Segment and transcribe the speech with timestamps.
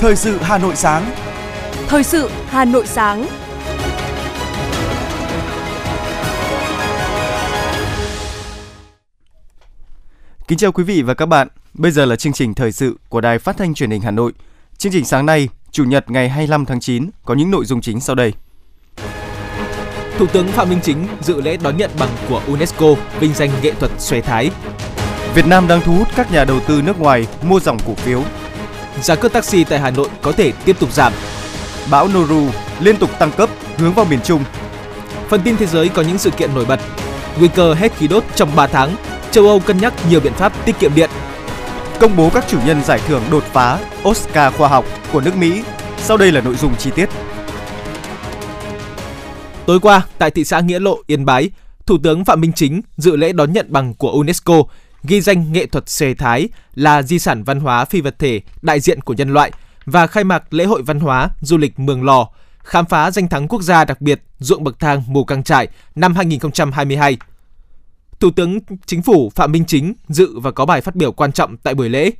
[0.00, 1.10] Thời sự Hà Nội sáng.
[1.88, 3.26] Thời sự Hà Nội sáng.
[10.48, 11.48] Kính chào quý vị và các bạn.
[11.74, 14.32] Bây giờ là chương trình thời sự của Đài Phát thanh Truyền hình Hà Nội.
[14.76, 18.00] Chương trình sáng nay, Chủ nhật ngày 25 tháng 9 có những nội dung chính
[18.00, 18.32] sau đây.
[20.18, 22.86] Thủ tướng Phạm Minh Chính dự lễ đón nhận bằng của UNESCO
[23.20, 24.50] vinh danh nghệ thuật xòe thái.
[25.34, 28.22] Việt Nam đang thu hút các nhà đầu tư nước ngoài mua dòng cổ phiếu.
[29.02, 31.12] Giá cước taxi tại Hà Nội có thể tiếp tục giảm.
[31.90, 32.46] Bão Noru
[32.80, 34.44] liên tục tăng cấp hướng vào miền Trung.
[35.28, 36.80] Phần tin thế giới có những sự kiện nổi bật.
[37.38, 38.96] Nguy cơ hết khí đốt trong 3 tháng.
[39.30, 41.10] Châu Âu cân nhắc nhiều biện pháp tiết kiệm điện.
[42.00, 45.62] Công bố các chủ nhân giải thưởng đột phá Oscar khoa học của nước Mỹ.
[45.98, 47.08] Sau đây là nội dung chi tiết.
[49.66, 51.50] Tối qua, tại thị xã Nghĩa Lộ, Yên Bái,
[51.86, 54.62] Thủ tướng Phạm Minh Chính dự lễ đón nhận bằng của UNESCO
[55.04, 58.80] ghi danh nghệ thuật xề thái là di sản văn hóa phi vật thể đại
[58.80, 59.52] diện của nhân loại
[59.86, 63.48] và khai mạc lễ hội văn hóa du lịch Mường Lò, khám phá danh thắng
[63.48, 67.18] quốc gia đặc biệt ruộng bậc thang Mù Căng Trải năm 2022.
[68.20, 71.56] Thủ tướng Chính phủ Phạm Minh Chính dự và có bài phát biểu quan trọng
[71.56, 72.10] tại buổi lễ.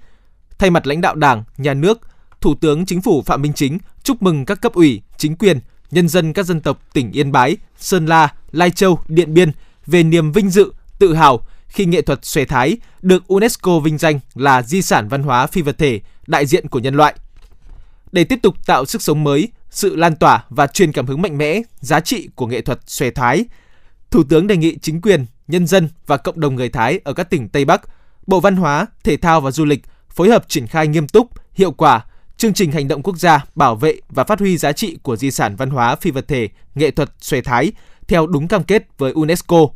[0.59, 2.01] Thay mặt lãnh đạo Đảng, Nhà nước,
[2.41, 5.59] Thủ tướng Chính phủ Phạm Minh Chính chúc mừng các cấp ủy, chính quyền,
[5.91, 9.53] nhân dân các dân tộc tỉnh Yên Bái, Sơn La, Lai Châu, Điện Biên
[9.87, 14.21] về niềm vinh dự, tự hào khi nghệ thuật xòe thái được UNESCO vinh danh
[14.35, 17.15] là di sản văn hóa phi vật thể đại diện của nhân loại.
[18.13, 21.39] Để tiếp tục tạo sức sống mới, sự lan tỏa và truyền cảm hứng mạnh
[21.39, 23.45] mẽ giá trị của nghệ thuật xòe thái,
[24.11, 27.31] Thủ tướng đề nghị chính quyền, nhân dân và cộng đồng người Thái ở các
[27.31, 27.83] tỉnh Tây Bắc,
[28.27, 31.73] Bộ Văn hóa, Thể thao và Du lịch phối hợp triển khai nghiêm túc, hiệu
[31.73, 32.05] quả
[32.39, 35.31] chương trình hành động quốc gia bảo vệ và phát huy giá trị của di
[35.31, 37.73] sản văn hóa phi vật thể nghệ thuật xòe thái
[38.09, 39.67] theo đúng cam kết với UNESCO.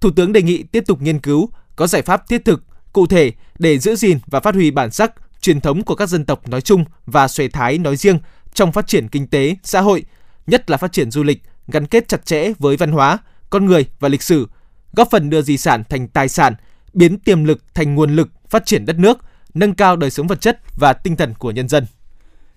[0.00, 3.32] Thủ tướng đề nghị tiếp tục nghiên cứu, có giải pháp thiết thực, cụ thể
[3.58, 6.60] để giữ gìn và phát huy bản sắc, truyền thống của các dân tộc nói
[6.60, 8.18] chung và xòe thái nói riêng
[8.54, 10.04] trong phát triển kinh tế, xã hội,
[10.46, 13.18] nhất là phát triển du lịch, gắn kết chặt chẽ với văn hóa,
[13.50, 14.48] con người và lịch sử,
[14.92, 16.54] góp phần đưa di sản thành tài sản,
[16.92, 19.18] biến tiềm lực thành nguồn lực phát triển đất nước,
[19.54, 21.86] nâng cao đời sống vật chất và tinh thần của nhân dân.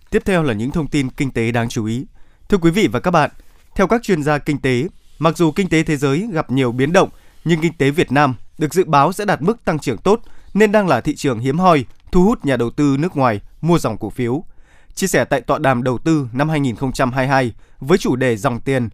[0.09, 2.05] Tiếp theo là những thông tin kinh tế đáng chú ý.
[2.49, 3.29] Thưa quý vị và các bạn,
[3.75, 4.87] theo các chuyên gia kinh tế,
[5.19, 7.09] mặc dù kinh tế thế giới gặp nhiều biến động,
[7.43, 10.21] nhưng kinh tế Việt Nam được dự báo sẽ đạt mức tăng trưởng tốt
[10.53, 13.79] nên đang là thị trường hiếm hoi, thu hút nhà đầu tư nước ngoài mua
[13.79, 14.43] dòng cổ phiếu.
[14.95, 18.89] Chia sẻ tại tọa đàm đầu tư năm 2022 với chủ đề dòng tiền,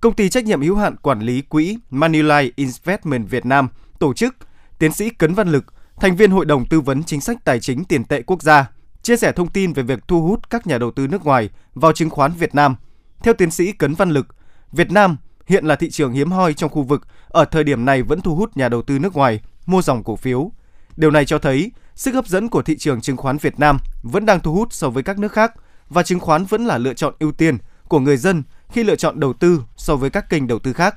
[0.00, 3.68] công ty trách nhiệm hữu hạn quản lý quỹ Manulife Investment Việt Nam
[3.98, 4.36] tổ chức
[4.78, 5.64] tiến sĩ Cấn Văn Lực,
[5.96, 8.70] thành viên Hội đồng tư vấn chính sách tài chính tiền tệ quốc gia,
[9.02, 11.92] chia sẻ thông tin về việc thu hút các nhà đầu tư nước ngoài vào
[11.92, 12.76] chứng khoán Việt Nam.
[13.22, 14.26] Theo tiến sĩ Cấn Văn Lực,
[14.72, 15.16] Việt Nam
[15.50, 18.34] hiện là thị trường hiếm hoi trong khu vực, ở thời điểm này vẫn thu
[18.34, 20.52] hút nhà đầu tư nước ngoài mua dòng cổ phiếu.
[20.96, 24.26] Điều này cho thấy sức hấp dẫn của thị trường chứng khoán Việt Nam vẫn
[24.26, 25.52] đang thu hút so với các nước khác
[25.88, 27.58] và chứng khoán vẫn là lựa chọn ưu tiên
[27.88, 30.96] của người dân khi lựa chọn đầu tư so với các kênh đầu tư khác.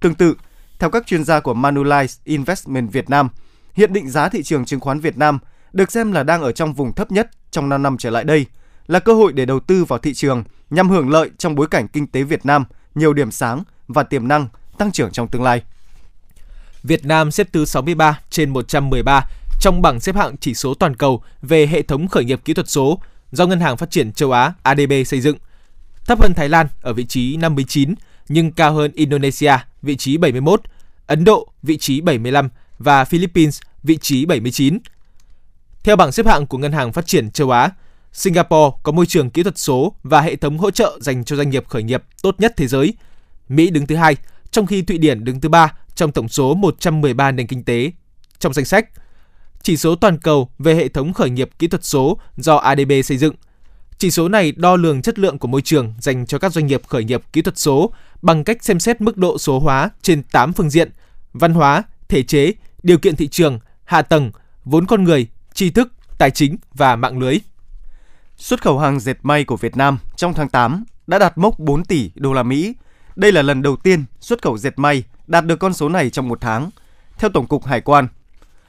[0.00, 0.34] Tương tự,
[0.78, 3.28] theo các chuyên gia của Manulife Investment Việt Nam,
[3.74, 5.38] hiện định giá thị trường chứng khoán Việt Nam
[5.72, 8.46] được xem là đang ở trong vùng thấp nhất trong 5 năm trở lại đây,
[8.86, 11.88] là cơ hội để đầu tư vào thị trường nhằm hưởng lợi trong bối cảnh
[11.88, 12.64] kinh tế Việt Nam
[12.94, 15.62] nhiều điểm sáng và tiềm năng tăng trưởng trong tương lai.
[16.82, 19.26] Việt Nam xếp thứ 63 trên 113
[19.60, 22.68] trong bảng xếp hạng chỉ số toàn cầu về hệ thống khởi nghiệp kỹ thuật
[22.68, 23.00] số
[23.32, 25.36] do Ngân hàng Phát triển châu Á ADB xây dựng.
[26.06, 27.94] Thấp hơn Thái Lan ở vị trí 59
[28.28, 30.60] nhưng cao hơn Indonesia vị trí 71,
[31.06, 34.78] Ấn Độ vị trí 75 và Philippines vị trí 79.
[35.82, 37.70] Theo bảng xếp hạng của Ngân hàng Phát triển châu Á,
[38.12, 41.50] Singapore có môi trường kỹ thuật số và hệ thống hỗ trợ dành cho doanh
[41.50, 42.94] nghiệp khởi nghiệp tốt nhất thế giới.
[43.48, 44.16] Mỹ đứng thứ hai,
[44.50, 47.92] trong khi Thụy Điển đứng thứ ba trong tổng số 113 nền kinh tế
[48.38, 48.88] trong danh sách.
[49.62, 53.16] Chỉ số toàn cầu về hệ thống khởi nghiệp kỹ thuật số do ADB xây
[53.16, 53.34] dựng.
[53.98, 56.82] Chỉ số này đo lường chất lượng của môi trường dành cho các doanh nghiệp
[56.86, 57.92] khởi nghiệp kỹ thuật số
[58.22, 60.90] bằng cách xem xét mức độ số hóa trên 8 phương diện:
[61.32, 64.30] văn hóa, thể chế, điều kiện thị trường, hạ tầng,
[64.64, 67.38] vốn con người, tri thức, tài chính và mạng lưới.
[68.36, 71.84] Xuất khẩu hàng dệt may của Việt Nam trong tháng 8 đã đạt mốc 4
[71.84, 72.74] tỷ đô la Mỹ.
[73.18, 76.28] Đây là lần đầu tiên xuất khẩu dệt may đạt được con số này trong
[76.28, 76.70] một tháng,
[77.18, 78.08] theo Tổng cục Hải quan.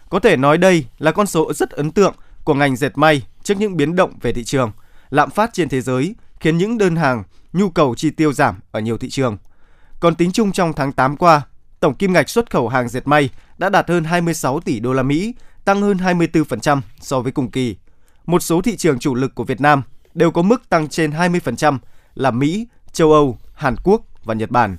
[0.10, 2.14] Có thể nói đây là con số rất ấn tượng
[2.44, 4.72] của ngành dệt may trước những biến động về thị trường,
[5.10, 7.24] lạm phát trên thế giới khiến những đơn hàng,
[7.54, 9.38] nhu cầu chi tiêu giảm ở nhiều thị trường.
[10.00, 11.42] Còn tính chung trong tháng 8 qua,
[11.80, 15.04] tổng kim ngạch xuất khẩu hàng dệt may đã đạt hơn 26 tỷ đô la
[15.04, 15.36] Mỹ,
[15.66, 17.76] tăng hơn 24% so với cùng kỳ.
[18.26, 19.82] Một số thị trường chủ lực của Việt Nam
[20.14, 21.78] đều có mức tăng trên 20%
[22.16, 24.78] là Mỹ, châu Âu, Hàn Quốc và Nhật Bản.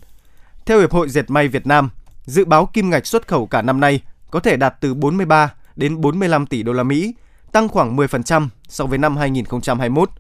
[0.67, 1.91] Theo Hiệp hội Dệt may Việt Nam,
[2.27, 4.01] dự báo kim ngạch xuất khẩu cả năm nay
[4.31, 7.15] có thể đạt từ 43 đến 45 tỷ đô la Mỹ,
[7.53, 10.11] tăng khoảng 10% so với năm 2021.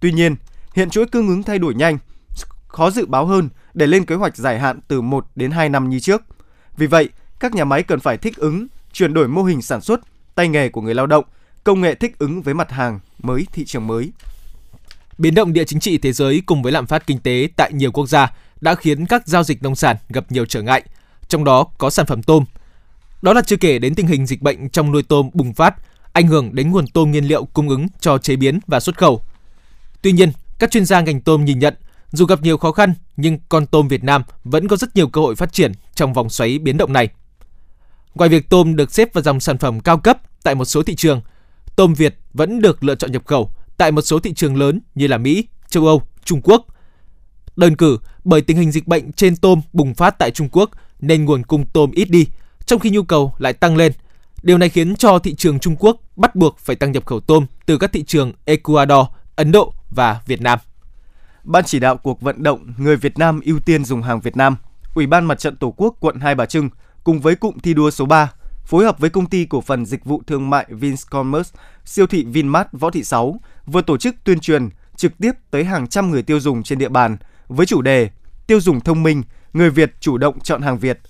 [0.00, 0.36] Tuy nhiên,
[0.74, 1.98] hiện chuỗi cung ứng thay đổi nhanh,
[2.68, 5.90] khó dự báo hơn để lên kế hoạch dài hạn từ 1 đến 2 năm
[5.90, 6.22] như trước.
[6.76, 7.08] Vì vậy,
[7.40, 10.00] các nhà máy cần phải thích ứng, chuyển đổi mô hình sản xuất,
[10.34, 11.24] tay nghề của người lao động,
[11.64, 14.12] công nghệ thích ứng với mặt hàng mới thị trường mới.
[15.18, 17.92] Biến động địa chính trị thế giới cùng với lạm phát kinh tế tại nhiều
[17.92, 20.82] quốc gia đã khiến các giao dịch nông sản gặp nhiều trở ngại,
[21.28, 22.44] trong đó có sản phẩm tôm.
[23.22, 25.74] Đó là chưa kể đến tình hình dịch bệnh trong nuôi tôm bùng phát,
[26.12, 29.22] ảnh hưởng đến nguồn tôm nguyên liệu cung ứng cho chế biến và xuất khẩu.
[30.02, 31.74] Tuy nhiên, các chuyên gia ngành tôm nhìn nhận,
[32.12, 35.20] dù gặp nhiều khó khăn nhưng con tôm Việt Nam vẫn có rất nhiều cơ
[35.20, 37.08] hội phát triển trong vòng xoáy biến động này.
[38.14, 40.94] Ngoài việc tôm được xếp vào dòng sản phẩm cao cấp tại một số thị
[40.94, 41.20] trường,
[41.76, 45.06] tôm Việt vẫn được lựa chọn nhập khẩu tại một số thị trường lớn như
[45.06, 46.66] là Mỹ, châu Âu, Trung Quốc.
[47.60, 50.70] Đơn cử bởi tình hình dịch bệnh trên tôm bùng phát tại Trung Quốc
[51.00, 52.26] nên nguồn cung tôm ít đi,
[52.66, 53.92] trong khi nhu cầu lại tăng lên.
[54.42, 57.46] Điều này khiến cho thị trường Trung Quốc bắt buộc phải tăng nhập khẩu tôm
[57.66, 60.58] từ các thị trường Ecuador, Ấn Độ và Việt Nam.
[61.44, 64.56] Ban chỉ đạo cuộc vận động người Việt Nam ưu tiên dùng hàng Việt Nam,
[64.94, 66.70] Ủy ban Mặt trận Tổ quốc quận Hai Bà Trưng
[67.04, 68.32] cùng với cụm thi đua số 3
[68.64, 71.50] phối hợp với công ty cổ phần dịch vụ thương mại Vincommerce,
[71.84, 75.86] siêu thị Vinmart Võ Thị Sáu vừa tổ chức tuyên truyền trực tiếp tới hàng
[75.86, 77.16] trăm người tiêu dùng trên địa bàn
[77.50, 78.10] với chủ đề
[78.50, 81.00] Tiêu dùng thông minh, người Việt chủ động chọn hàng Việt.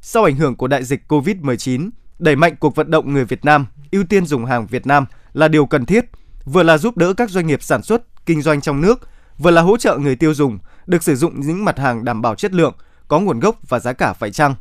[0.00, 3.66] Sau ảnh hưởng của đại dịch COVID-19, đẩy mạnh cuộc vận động người Việt Nam
[3.92, 6.04] ưu tiên dùng hàng Việt Nam là điều cần thiết,
[6.44, 9.08] vừa là giúp đỡ các doanh nghiệp sản xuất, kinh doanh trong nước,
[9.38, 12.34] vừa là hỗ trợ người tiêu dùng được sử dụng những mặt hàng đảm bảo
[12.34, 12.74] chất lượng,
[13.08, 14.54] có nguồn gốc và giá cả phải chăng.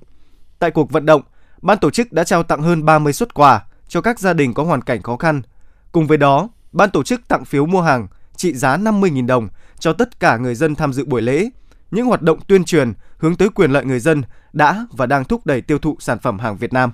[0.60, 1.22] Tại cuộc vận động,
[1.62, 4.64] ban tổ chức đã trao tặng hơn 30 xuất quà cho các gia đình có
[4.64, 5.42] hoàn cảnh khó khăn.
[5.92, 9.50] Cùng với đó, ban tổ chức tặng phiếu mua hàng trị giá 50.000 đồng
[9.84, 11.50] cho tất cả người dân tham dự buổi lễ.
[11.92, 14.22] Những hoạt động tuyên truyền hướng tới quyền lợi người dân
[14.54, 16.92] đã và đang thúc đẩy tiêu thụ sản phẩm hàng Việt Nam.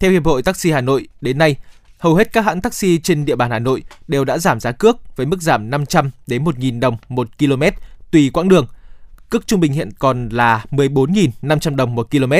[0.00, 1.56] Theo Hiệp hội Taxi Hà Nội, đến nay,
[1.98, 5.16] hầu hết các hãng taxi trên địa bàn Hà Nội đều đã giảm giá cước
[5.16, 7.62] với mức giảm 500 đến 1.000 đồng một km
[8.10, 8.66] tùy quãng đường.
[9.30, 12.32] Cước trung bình hiện còn là 14.500 đồng một km.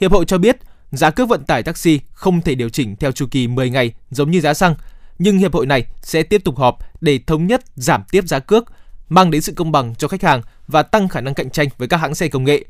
[0.00, 0.56] Hiệp hội cho biết,
[0.92, 4.30] giá cước vận tải taxi không thể điều chỉnh theo chu kỳ 10 ngày giống
[4.30, 4.74] như giá xăng,
[5.18, 8.64] nhưng hiệp hội này sẽ tiếp tục họp để thống nhất giảm tiếp giá cước,
[9.08, 11.88] mang đến sự công bằng cho khách hàng và tăng khả năng cạnh tranh với
[11.88, 12.64] các hãng xe công nghệ.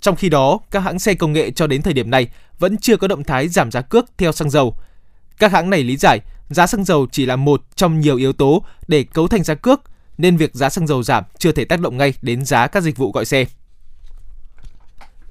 [0.00, 2.28] Trong khi đó, các hãng xe công nghệ cho đến thời điểm này
[2.58, 4.76] vẫn chưa có động thái giảm giá cước theo xăng dầu.
[5.38, 8.64] Các hãng này lý giải giá xăng dầu chỉ là một trong nhiều yếu tố
[8.88, 9.80] để cấu thành giá cước,
[10.18, 12.96] nên việc giá xăng dầu giảm chưa thể tác động ngay đến giá các dịch
[12.96, 13.44] vụ gọi xe.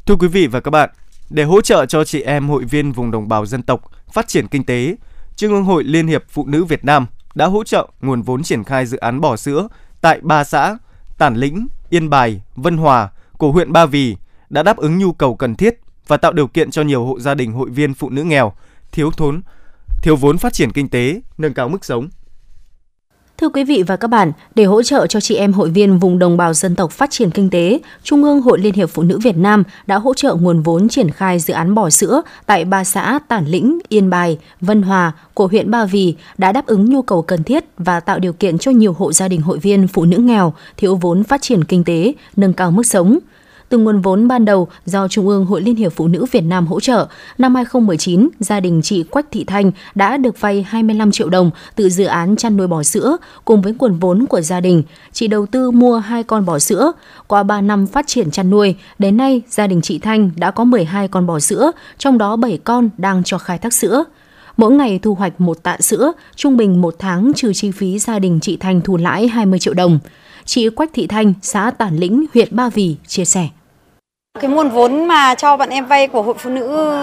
[0.06, 0.90] Thưa quý vị và các bạn,
[1.30, 4.48] để hỗ trợ cho chị em hội viên vùng đồng bào dân tộc phát triển
[4.48, 4.96] kinh tế,
[5.39, 7.06] Trung ương Hội Liên hiệp Phụ nữ Việt Nam
[7.36, 9.68] đã hỗ trợ nguồn vốn triển khai dự án bò sữa
[10.01, 10.77] tại ba xã
[11.18, 14.15] Tản Lĩnh, Yên Bài, Vân Hòa của huyện Ba Vì
[14.50, 17.33] đã đáp ứng nhu cầu cần thiết và tạo điều kiện cho nhiều hộ gia
[17.33, 18.53] đình hội viên phụ nữ nghèo,
[18.91, 19.41] thiếu thốn,
[20.01, 22.09] thiếu vốn phát triển kinh tế, nâng cao mức sống.
[23.39, 26.19] Thưa quý vị và các bạn, để hỗ trợ cho chị em hội viên vùng
[26.19, 29.19] đồng bào dân tộc phát triển kinh tế, Trung ương Hội Liên hiệp Phụ nữ
[29.19, 32.83] Việt Nam đã hỗ trợ nguồn vốn triển khai dự án bò sữa tại ba
[32.83, 37.01] xã Tản Lĩnh, Yên Bài, Vân Hòa của huyện Ba Vì đã đáp ứng nhu
[37.01, 40.06] cầu cần thiết và tạo điều kiện cho nhiều hộ gia đình hội viên phụ
[40.06, 43.19] nữ nghèo, thiếu vốn phát triển kinh tế, nâng cao mức sống–
[43.69, 46.68] từ nguồn vốn ban đầu do Trung ương Hội Liên hiệp Phụ nữ Việt Nam
[46.68, 47.07] hỗ trợ,
[47.38, 51.89] năm 2019, gia đình chị Quách Thị Thanh đã được vay 25 triệu đồng từ
[51.89, 54.84] dự án chăn nuôi bò sữa cùng với nguồn vốn của gia đình.
[55.13, 56.91] Chị đầu tư mua hai con bò sữa.
[57.27, 60.63] Qua 3 năm phát triển chăn nuôi, đến nay gia đình chị Thanh đã có
[60.63, 64.03] 12 con bò sữa, trong đó 7 con đang cho khai thác sữa.
[64.58, 68.20] Mỗi ngày thu hoạch một tạ sữa, trung bình một tháng trừ chi phí gia
[68.20, 70.00] đình chị Thanh thu lãi 20 triệu đồng.
[70.46, 73.50] Chị Quách Thị Thanh, xã Tản Lĩnh, huyện Ba Vì chia sẻ.
[74.41, 76.93] Cái nguồn vốn mà cho bọn em vay của hội phụ nữ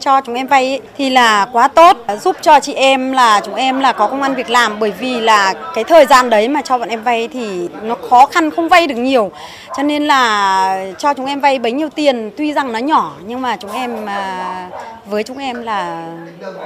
[0.00, 3.54] cho chúng em vay ấy, thì là quá tốt, giúp cho chị em là chúng
[3.54, 6.62] em là có công an việc làm bởi vì là cái thời gian đấy mà
[6.62, 9.30] cho bọn em vay thì nó khó khăn không vay được nhiều.
[9.76, 13.42] Cho nên là cho chúng em vay bấy nhiêu tiền tuy rằng nó nhỏ nhưng
[13.42, 14.68] mà chúng em à,
[15.06, 16.06] với chúng em là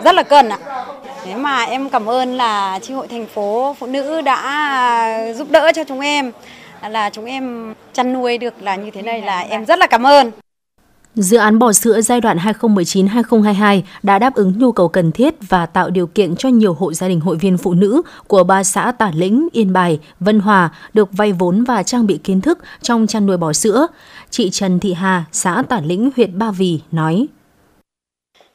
[0.04, 0.58] rất là cần ạ.
[1.24, 5.72] Thế mà em cảm ơn là chi hội thành phố phụ nữ đã giúp đỡ
[5.74, 6.32] cho chúng em
[6.88, 10.06] là chúng em chăn nuôi được là như thế này là em rất là cảm
[10.06, 10.30] ơn.
[11.14, 15.66] Dự án bò sữa giai đoạn 2019-2022 đã đáp ứng nhu cầu cần thiết và
[15.66, 18.92] tạo điều kiện cho nhiều hộ gia đình hội viên phụ nữ của ba xã
[18.92, 23.06] Tả Lĩnh, Yên Bài, Vân Hòa được vay vốn và trang bị kiến thức trong
[23.06, 23.86] chăn nuôi bò sữa.
[24.30, 27.26] Chị Trần Thị Hà, xã Tả Lĩnh, huyện Ba Vì nói.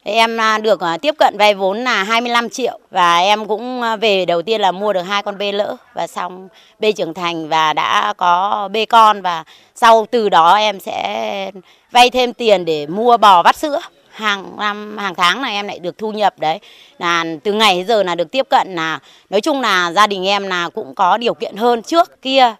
[0.08, 3.96] Em à, được à, tiếp cận vay vốn là 25 triệu và em cũng à,
[3.96, 6.48] về đầu tiên là mua được hai con bê lỡ và xong
[6.78, 9.44] bê trưởng thành và đã có bê con và
[9.74, 11.50] sau từ đó em sẽ
[11.90, 13.80] vay thêm tiền để mua bò vắt sữa.
[14.10, 16.58] Hàng năm, hàng tháng là em lại được thu nhập, đấy.
[16.98, 18.98] Là từ ngày đến giờ là được tiếp cận là,
[19.30, 22.54] nói chung là gia đình em là cũng có điều kiện hơn trước, kia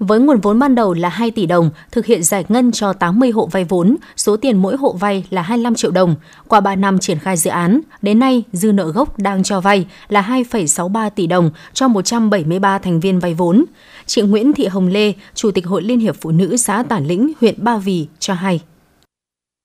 [0.00, 3.30] với nguồn vốn ban đầu là 2 tỷ đồng, thực hiện giải ngân cho 80
[3.30, 6.14] hộ vay vốn, số tiền mỗi hộ vay là 25 triệu đồng.
[6.48, 9.86] Qua 3 năm triển khai dự án, đến nay dư nợ gốc đang cho vay
[10.08, 13.64] là 2,63 tỷ đồng cho 173 thành viên vay vốn.
[14.06, 17.32] Chị Nguyễn Thị Hồng Lê, Chủ tịch Hội Liên hiệp Phụ nữ xã Tản Lĩnh,
[17.40, 18.60] huyện Ba Vì cho hay.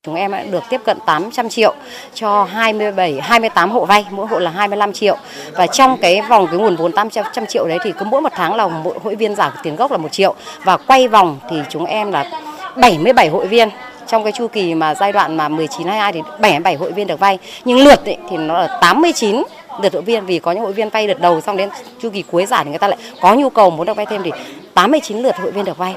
[0.06, 1.74] Chúng em đã được tiếp cận 800 triệu
[2.14, 5.18] cho 27 28 hộ vay, mỗi hộ là 25 triệu.
[5.52, 8.56] Và trong cái vòng cái nguồn vốn 800 triệu đấy thì cứ mỗi một tháng
[8.56, 11.86] là mỗi hội viên giảm tiền gốc là 1 triệu và quay vòng thì chúng
[11.86, 12.32] em là
[12.76, 13.70] 77 hội viên
[14.08, 17.20] trong cái chu kỳ mà giai đoạn mà 19 22 thì 77 hội viên được
[17.20, 17.38] vay.
[17.66, 19.44] Nhưng lượt ấy, thì nó là 89
[19.82, 21.70] lượt hội viên vì có những hội viên vay đợt đầu xong đến
[22.02, 24.22] chu kỳ cuối giải thì người ta lại có nhu cầu muốn được vay thêm
[24.24, 24.32] thì
[24.74, 25.96] 89 lượt hội viên được vay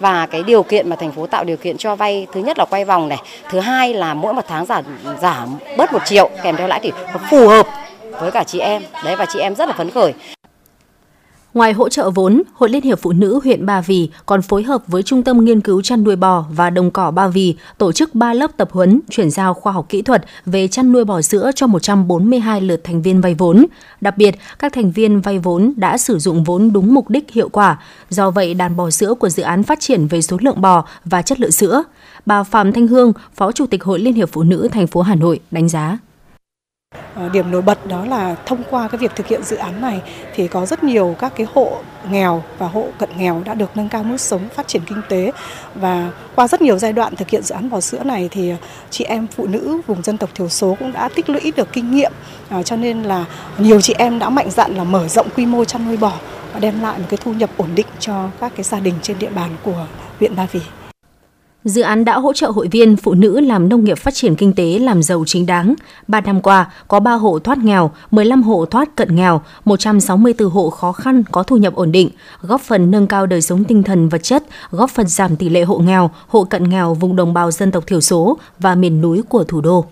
[0.00, 2.64] và cái điều kiện mà thành phố tạo điều kiện cho vay, thứ nhất là
[2.64, 3.18] quay vòng này,
[3.50, 4.84] thứ hai là mỗi một tháng giảm
[5.20, 7.66] giảm bớt một triệu, kèm theo lãi thì nó phù hợp
[8.20, 8.82] với cả chị em.
[9.04, 10.12] Đấy, và chị em rất là phấn khởi.
[11.54, 14.82] Ngoài hỗ trợ vốn, Hội Liên hiệp Phụ nữ huyện Ba Vì còn phối hợp
[14.86, 18.14] với Trung tâm Nghiên cứu chăn nuôi bò và đồng cỏ Ba Vì tổ chức
[18.14, 21.50] 3 lớp tập huấn chuyển giao khoa học kỹ thuật về chăn nuôi bò sữa
[21.54, 23.66] cho 142 lượt thành viên vay vốn.
[24.00, 27.48] Đặc biệt, các thành viên vay vốn đã sử dụng vốn đúng mục đích hiệu
[27.48, 27.78] quả.
[28.10, 31.22] Do vậy, đàn bò sữa của dự án phát triển về số lượng bò và
[31.22, 31.82] chất lượng sữa.
[32.26, 35.14] Bà Phạm Thanh Hương, Phó Chủ tịch Hội Liên hiệp Phụ nữ thành phố Hà
[35.14, 35.98] Nội đánh giá.
[37.14, 40.00] Ờ, điểm nổi bật đó là thông qua cái việc thực hiện dự án này
[40.34, 41.72] thì có rất nhiều các cái hộ
[42.10, 45.32] nghèo và hộ cận nghèo đã được nâng cao mức sống phát triển kinh tế
[45.74, 48.56] và qua rất nhiều giai đoạn thực hiện dự án bò sữa này thì ờ,
[48.90, 51.90] chị em phụ nữ vùng dân tộc thiểu số cũng đã tích lũy được kinh
[51.90, 52.12] nghiệm
[52.48, 53.24] à, cho nên là
[53.58, 56.12] nhiều chị em đã mạnh dạn là mở rộng quy mô chăn nuôi bò
[56.52, 59.18] và đem lại một cái thu nhập ổn định cho các cái gia đình trên
[59.18, 59.86] địa bàn của
[60.18, 60.60] huyện Ba Vì.
[61.64, 64.52] Dự án đã hỗ trợ hội viên phụ nữ làm nông nghiệp phát triển kinh
[64.52, 65.74] tế làm giàu chính đáng.
[66.08, 70.70] 3 năm qua, có 3 hộ thoát nghèo, 15 hộ thoát cận nghèo, 164 hộ
[70.70, 74.08] khó khăn có thu nhập ổn định, góp phần nâng cao đời sống tinh thần
[74.08, 77.50] vật chất, góp phần giảm tỷ lệ hộ nghèo, hộ cận nghèo vùng đồng bào
[77.50, 79.84] dân tộc thiểu số và miền núi của thủ đô.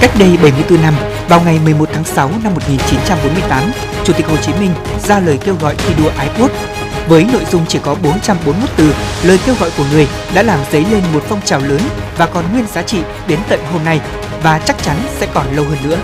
[0.00, 0.94] Cách đây 74 năm,
[1.28, 3.70] vào ngày 11 tháng 6 năm 1948,
[4.04, 4.70] Chủ tịch Hồ Chí Minh
[5.04, 6.50] ra lời kêu gọi thi đua ái quốc
[7.10, 10.84] với nội dung chỉ có 441 từ, lời kêu gọi của người đã làm dấy
[10.90, 11.80] lên một phong trào lớn
[12.18, 12.98] và còn nguyên giá trị
[13.28, 14.00] đến tận hôm nay
[14.42, 15.98] và chắc chắn sẽ còn lâu hơn nữa.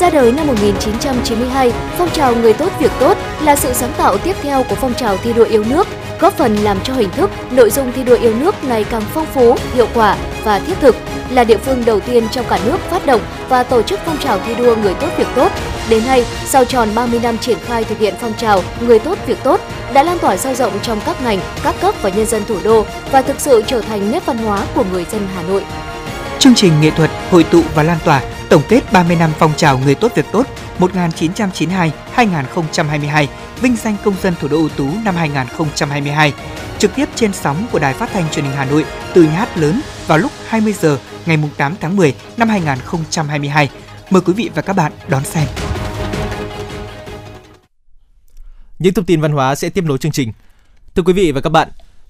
[0.00, 4.36] Ra đời năm 1992, phong trào Người tốt việc tốt là sự sáng tạo tiếp
[4.42, 5.86] theo của phong trào thi đua yêu nước,
[6.20, 9.26] góp phần làm cho hình thức, nội dung thi đua yêu nước ngày càng phong
[9.26, 10.96] phú, hiệu quả và thiết thực,
[11.30, 14.38] là địa phương đầu tiên trong cả nước phát động và tổ chức phong trào
[14.38, 15.52] thi đua Người tốt việc tốt.
[15.88, 19.38] Đến nay, sau tròn 30 năm triển khai thực hiện phong trào Người tốt việc
[19.44, 19.60] tốt
[19.92, 22.86] đã lan tỏa sâu rộng trong các ngành, các cấp và nhân dân thủ đô
[23.12, 25.64] và thực sự trở thành nét văn hóa của người dân Hà Nội.
[26.38, 29.78] Chương trình nghệ thuật hội tụ và lan tỏa tổng kết 30 năm phong trào
[29.78, 30.46] Người tốt việc tốt
[30.78, 33.26] 1992-2022,
[33.60, 36.32] vinh danh công dân thủ đô ưu tú năm 2022,
[36.78, 39.56] trực tiếp trên sóng của Đài Phát thanh Truyền hình Hà Nội từ nhà hát
[39.56, 43.70] lớn vào lúc 20 giờ ngày 8 tháng 10 năm 2022.
[44.10, 45.48] Mời quý vị và các bạn đón xem.
[48.78, 50.32] Những thông tin văn hóa sẽ tiếp nối chương trình.
[50.94, 51.68] Thưa quý vị và các bạn,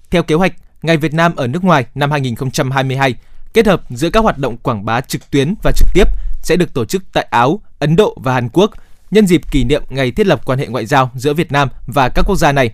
[0.09, 3.15] theo kế hoạch, Ngày Việt Nam ở nước ngoài năm 2022
[3.53, 6.03] kết hợp giữa các hoạt động quảng bá trực tuyến và trực tiếp
[6.41, 8.71] sẽ được tổ chức tại Áo, Ấn Độ và Hàn Quốc
[9.11, 12.09] nhân dịp kỷ niệm ngày thiết lập quan hệ ngoại giao giữa Việt Nam và
[12.09, 12.71] các quốc gia này.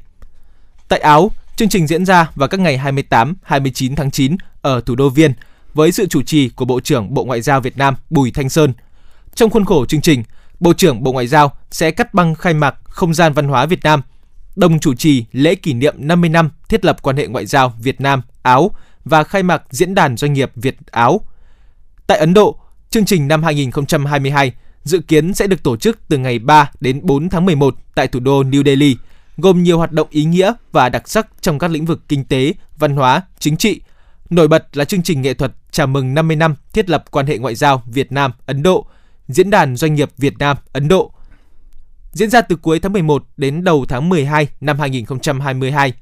[0.87, 4.95] Tại Áo, chương trình diễn ra vào các ngày 28, 29 tháng 9 ở thủ
[4.95, 5.33] đô Viên
[5.73, 8.73] với sự chủ trì của Bộ trưởng Bộ Ngoại giao Việt Nam Bùi Thanh Sơn.
[9.35, 10.23] Trong khuôn khổ chương trình,
[10.59, 13.83] Bộ trưởng Bộ Ngoại giao sẽ cắt băng khai mạc Không gian văn hóa Việt
[13.83, 14.01] Nam,
[14.55, 18.01] đồng chủ trì lễ kỷ niệm 50 năm thiết lập quan hệ ngoại giao Việt
[18.01, 18.71] Nam Áo
[19.05, 21.21] và khai mạc diễn đàn doanh nghiệp Việt Áo.
[22.07, 22.59] Tại Ấn Độ,
[22.95, 27.29] chương trình năm 2022 dự kiến sẽ được tổ chức từ ngày 3 đến 4
[27.29, 28.97] tháng 11 tại thủ đô New Delhi,
[29.37, 32.53] gồm nhiều hoạt động ý nghĩa và đặc sắc trong các lĩnh vực kinh tế,
[32.77, 33.81] văn hóa, chính trị.
[34.29, 37.37] Nổi bật là chương trình nghệ thuật chào mừng 50 năm thiết lập quan hệ
[37.37, 38.85] ngoại giao Việt Nam Ấn Độ,
[39.27, 41.11] diễn đàn doanh nghiệp Việt Nam Ấn Độ.
[42.11, 45.93] Diễn ra từ cuối tháng 11 đến đầu tháng 12 năm 2022.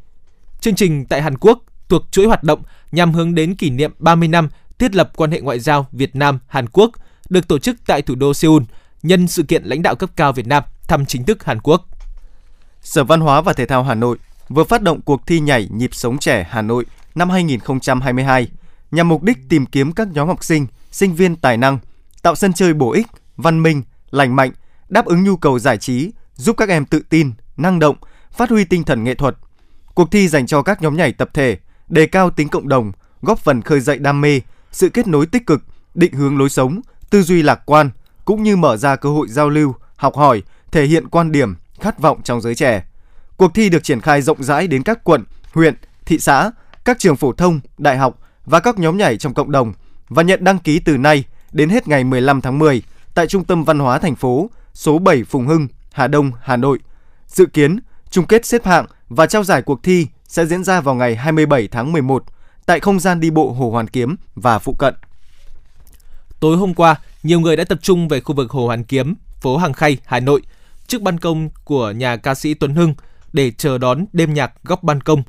[0.60, 1.60] Chương trình tại Hàn Quốc
[1.90, 4.50] thuộc chuỗi hoạt động nhằm hướng đến kỷ niệm 30 năm
[4.80, 6.92] thiết lập quan hệ ngoại giao Việt Nam Hàn Quốc
[7.30, 8.64] được tổ chức tại thủ đô Seoul
[9.04, 11.88] nhân sự kiện lãnh đạo cấp cao Việt Nam thăm chính thức Hàn Quốc.
[12.82, 14.18] Sở Văn hóa và Thể thao Hà Nội
[14.50, 18.48] vừa phát động cuộc thi nhảy nhịp sống trẻ Hà Nội năm 2022
[18.92, 21.80] nhằm mục đích tìm kiếm các nhóm học sinh, sinh viên tài năng,
[22.22, 24.52] tạo sân chơi bổ ích, văn minh, lành mạnh,
[24.90, 27.96] đáp ứng nhu cầu giải trí, giúp các em tự tin, năng động,
[28.32, 29.36] phát huy tinh thần nghệ thuật.
[29.94, 33.40] Cuộc thi dành cho các nhóm nhảy tập thể đề cao tính cộng đồng, góp
[33.40, 34.42] phần khơi dậy đam mê,
[34.74, 35.64] sự kết nối tích cực,
[35.94, 37.90] định hướng lối sống, tư duy lạc quan,
[38.26, 42.00] cũng như mở ra cơ hội giao lưu, học hỏi, thể hiện quan điểm, khát
[42.00, 42.86] vọng trong giới trẻ.
[43.38, 45.76] Cuộc thi được triển khai rộng rãi đến các quận, huyện,
[46.06, 46.52] thị xã,
[46.86, 49.74] các trường phổ thông, đại học và các nhóm nhảy trong cộng đồng
[50.10, 53.64] và nhận đăng ký từ nay đến hết ngày 15 tháng 10 tại Trung tâm
[53.64, 56.80] Văn hóa thành phố, số 7 Phùng Hưng, Hà Đông, Hà Nội.
[57.28, 60.96] Dự kiến, chung kết xếp hạng và trao giải cuộc thi sẽ diễn ra vào
[60.96, 62.24] ngày 27 tháng 11
[62.66, 64.94] tại không gian đi bộ Hồ Hoàn Kiếm và phụ cận.
[66.40, 69.58] Tối hôm qua, nhiều người đã tập trung về khu vực Hồ Hoàn Kiếm, phố
[69.58, 70.42] Hàng Khay, Hà Nội,
[70.88, 72.94] trước ban công của nhà ca sĩ Tuấn Hưng
[73.34, 75.24] để chờ đón đêm nhạc góc ban công.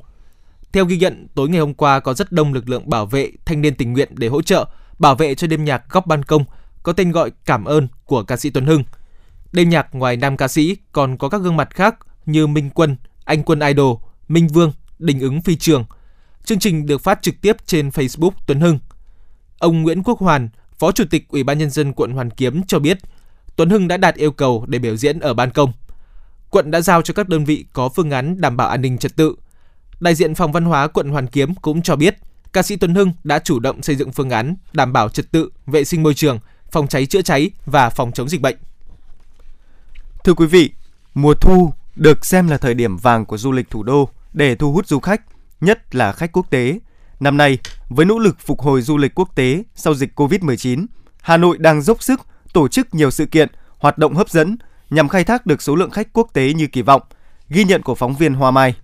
[0.71, 3.61] Theo ghi nhận, tối ngày hôm qua có rất đông lực lượng bảo vệ, thanh
[3.61, 4.65] niên tình nguyện để hỗ trợ,
[4.99, 6.45] bảo vệ cho đêm nhạc góc ban công,
[6.83, 8.83] có tên gọi Cảm ơn của ca sĩ Tuấn Hưng.
[9.51, 12.95] Đêm nhạc ngoài nam ca sĩ còn có các gương mặt khác như Minh Quân,
[13.25, 15.85] Anh Quân Idol, Minh Vương, Đình ứng Phi Trường.
[16.45, 18.79] Chương trình được phát trực tiếp trên Facebook Tuấn Hưng.
[19.59, 22.79] Ông Nguyễn Quốc Hoàn, Phó Chủ tịch Ủy ban nhân dân quận Hoàn Kiếm cho
[22.79, 22.97] biết,
[23.55, 25.73] Tuấn Hưng đã đạt yêu cầu để biểu diễn ở ban công.
[26.49, 29.15] Quận đã giao cho các đơn vị có phương án đảm bảo an ninh trật
[29.15, 29.35] tự.
[29.99, 32.17] Đại diện phòng văn hóa quận Hoàn Kiếm cũng cho biết,
[32.53, 35.49] ca sĩ Tuấn Hưng đã chủ động xây dựng phương án đảm bảo trật tự,
[35.65, 36.39] vệ sinh môi trường,
[36.71, 38.57] phòng cháy chữa cháy và phòng chống dịch bệnh.
[40.23, 40.71] Thưa quý vị,
[41.13, 44.73] mùa thu được xem là thời điểm vàng của du lịch thủ đô để thu
[44.73, 45.21] hút du khách,
[45.61, 46.79] nhất là khách quốc tế.
[47.19, 47.57] Năm nay,
[47.89, 50.85] với nỗ lực phục hồi du lịch quốc tế sau dịch Covid-19,
[51.21, 52.21] Hà Nội đang dốc sức
[52.53, 54.57] tổ chức nhiều sự kiện, hoạt động hấp dẫn
[54.89, 57.01] nhằm khai thác được số lượng khách quốc tế như kỳ vọng.
[57.49, 58.75] Ghi nhận của phóng viên Hoa Mai.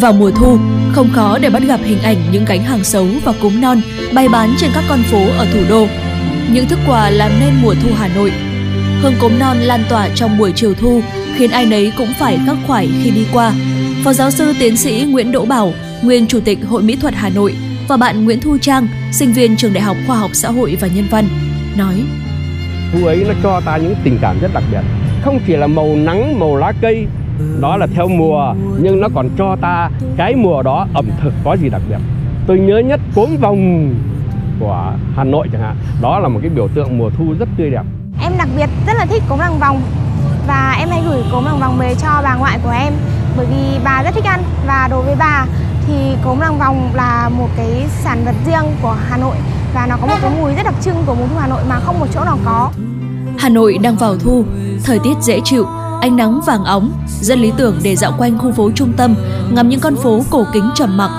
[0.00, 0.58] Vào mùa thu,
[0.92, 3.80] không khó để bắt gặp hình ảnh những cánh hàng xấu và cúng non
[4.14, 5.86] bày bán trên các con phố ở thủ đô.
[6.50, 8.32] Những thức quà làm nên mùa thu Hà Nội.
[9.04, 11.00] Hương cốm non lan tỏa trong buổi chiều thu,
[11.34, 13.52] khiến ai nấy cũng phải khắc khoải khi đi qua.
[14.04, 17.28] Phó giáo sư tiến sĩ Nguyễn Đỗ Bảo, nguyên chủ tịch Hội Mỹ thuật Hà
[17.28, 17.54] Nội
[17.88, 20.88] và bạn Nguyễn Thu Trang, sinh viên trường Đại học Khoa học Xã hội và
[20.88, 21.24] Nhân văn,
[21.76, 21.94] nói:
[22.92, 24.82] Thu ấy nó cho ta những tình cảm rất đặc biệt,
[25.22, 27.06] không chỉ là màu nắng, màu lá cây
[27.60, 31.56] đó là theo mùa nhưng nó còn cho ta cái mùa đó ẩm thực có
[31.56, 31.98] gì đặc biệt.
[32.46, 33.94] Tôi nhớ nhất cốm vòng
[34.60, 37.70] của Hà Nội chẳng hạn đó là một cái biểu tượng mùa thu rất tươi
[37.70, 37.82] đẹp
[38.44, 39.82] đặc biệt rất là thích cốm làng vòng
[40.46, 42.92] và em hay gửi cốm làng vòng về cho bà ngoại của em
[43.36, 45.46] bởi vì bà rất thích ăn và đối với bà
[45.86, 49.36] thì cốm làng vòng là một cái sản vật riêng của Hà Nội
[49.74, 51.80] và nó có một cái mùi rất đặc trưng của mùa thu Hà Nội mà
[51.80, 52.70] không một chỗ nào có.
[53.38, 54.44] Hà Nội đang vào thu,
[54.84, 55.66] thời tiết dễ chịu,
[56.00, 59.14] ánh nắng vàng óng, rất lý tưởng để dạo quanh khu phố trung tâm,
[59.50, 61.10] ngắm những con phố cổ kính trầm mặc.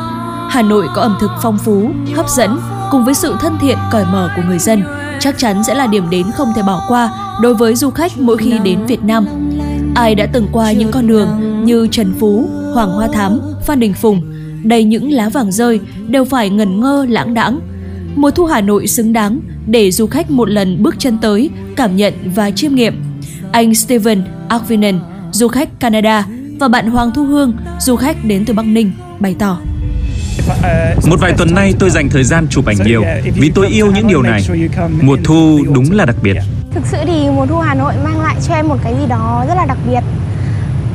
[0.49, 2.59] Hà Nội có ẩm thực phong phú, hấp dẫn
[2.91, 4.83] cùng với sự thân thiện cởi mở của người dân,
[5.19, 7.09] chắc chắn sẽ là điểm đến không thể bỏ qua
[7.41, 9.25] đối với du khách mỗi khi đến Việt Nam.
[9.95, 11.27] Ai đã từng qua những con đường
[11.65, 14.21] như Trần Phú, Hoàng Hoa Thám, Phan Đình Phùng,
[14.63, 17.59] đầy những lá vàng rơi đều phải ngẩn ngơ lãng đãng.
[18.15, 21.95] Mùa thu Hà Nội xứng đáng để du khách một lần bước chân tới, cảm
[21.95, 23.03] nhận và chiêm nghiệm.
[23.51, 24.99] Anh Steven Arvinen,
[25.31, 26.27] du khách Canada
[26.59, 29.57] và bạn Hoàng Thu Hương, du khách đến từ Bắc Ninh, bày tỏ.
[31.05, 33.03] Một vài tuần nay tôi dành thời gian chụp ảnh nhiều,
[33.35, 34.47] vì tôi yêu những điều này.
[35.01, 36.37] Mùa thu đúng là đặc biệt.
[36.73, 39.45] Thực sự thì mùa thu Hà Nội mang lại cho em một cái gì đó
[39.47, 40.01] rất là đặc biệt.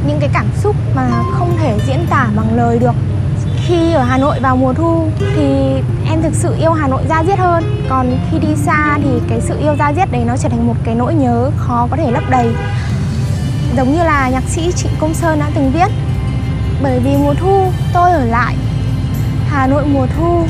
[0.07, 2.95] Những cái cảm xúc mà không thể diễn tả bằng lời được.
[3.67, 5.45] Khi ở Hà Nội vào mùa thu thì
[6.11, 7.85] em thực sự yêu Hà Nội ra diết hơn.
[7.89, 10.77] Còn khi đi xa thì cái sự yêu ra diết đấy nó trở thành một
[10.85, 12.49] cái nỗi nhớ khó có thể lấp đầy
[13.77, 15.89] giống như là nhạc sĩ Trịnh Công Sơn đã từng viết,
[16.83, 18.55] bởi vì mùa thu tôi ở lại
[19.51, 20.45] Hà Nội mùa thu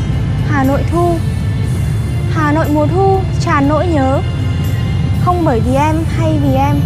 [0.48, 1.14] Hà Nội thu
[2.30, 4.20] Hà Nội mùa thu tràn nỗi nhớ
[5.24, 6.76] không bởi vì em hay vì em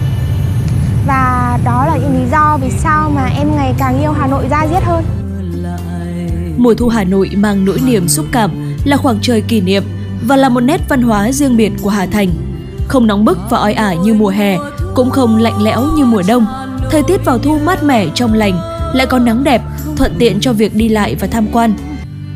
[1.06, 4.46] và đó là những lý do vì sao mà em ngày càng yêu Hà Nội
[4.50, 5.04] ra diết hơn
[6.56, 9.84] Mùa thu Hà Nội mang nỗi niềm xúc cảm là khoảng trời kỷ niệm
[10.22, 12.28] và là một nét văn hóa riêng biệt của Hà Thành.
[12.88, 14.58] Không nóng bức và oi ả như mùa hè,
[14.94, 16.46] cũng không lạnh lẽo như mùa đông.
[16.90, 18.54] Thời tiết vào thu mát mẻ trong lành,
[18.94, 19.62] lại có nắng đẹp,
[19.96, 21.74] thuận tiện cho việc đi lại và tham quan.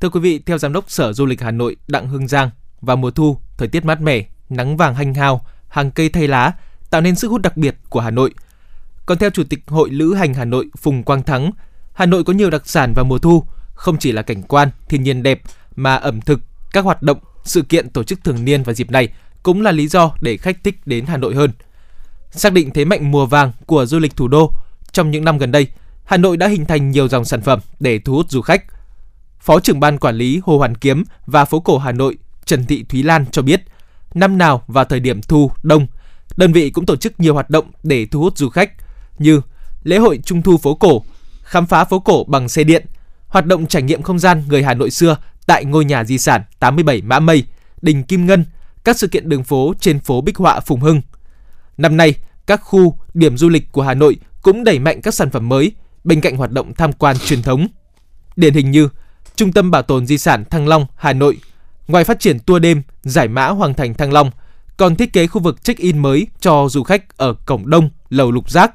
[0.00, 2.96] Thưa quý vị, theo giám đốc Sở Du lịch Hà Nội Đặng Hưng Giang, vào
[2.96, 6.52] mùa thu, thời tiết mát mẻ, nắng vàng hanh hao, hàng cây thay lá
[6.90, 8.34] tạo nên sức hút đặc biệt của Hà Nội.
[9.06, 11.50] Còn theo Chủ tịch Hội Lữ hành Hà Nội Phùng Quang Thắng,
[11.92, 15.02] Hà Nội có nhiều đặc sản vào mùa thu, không chỉ là cảnh quan, thiên
[15.02, 15.40] nhiên đẹp
[15.76, 16.40] mà ẩm thực,
[16.72, 19.08] các hoạt động, sự kiện tổ chức thường niên vào dịp này
[19.42, 21.50] cũng là lý do để khách thích đến Hà Nội hơn.
[22.30, 24.52] Xác định thế mạnh mùa vàng của du lịch thủ đô,
[24.92, 25.66] trong những năm gần đây,
[26.04, 28.64] Hà Nội đã hình thành nhiều dòng sản phẩm để thu hút du khách.
[29.46, 32.84] Phó trưởng ban quản lý Hồ Hoàn Kiếm và phố cổ Hà Nội Trần Thị
[32.88, 33.62] Thúy Lan cho biết,
[34.14, 35.86] năm nào vào thời điểm thu, đông,
[36.36, 38.72] đơn vị cũng tổ chức nhiều hoạt động để thu hút du khách
[39.18, 39.40] như
[39.82, 41.02] lễ hội Trung thu phố cổ,
[41.42, 42.86] khám phá phố cổ bằng xe điện,
[43.28, 46.42] hoạt động trải nghiệm không gian người Hà Nội xưa tại ngôi nhà di sản
[46.58, 47.44] 87 Mã Mây,
[47.82, 48.44] đình Kim Ngân,
[48.84, 51.00] các sự kiện đường phố trên phố Bích Họa Phùng Hưng.
[51.76, 52.14] Năm nay,
[52.46, 55.72] các khu, điểm du lịch của Hà Nội cũng đẩy mạnh các sản phẩm mới
[56.04, 57.66] bên cạnh hoạt động tham quan truyền thống.
[58.36, 58.88] Điển hình như
[59.36, 61.38] Trung tâm Bảo tồn Di sản Thăng Long, Hà Nội,
[61.88, 64.30] ngoài phát triển tour đêm giải mã Hoàng thành Thăng Long,
[64.76, 68.50] còn thiết kế khu vực check-in mới cho du khách ở Cổng Đông, Lầu Lục
[68.50, 68.72] Giác.